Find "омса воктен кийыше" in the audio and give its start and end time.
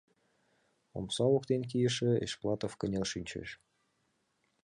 0.97-2.11